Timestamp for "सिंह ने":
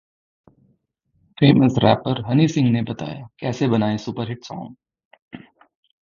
2.47-2.81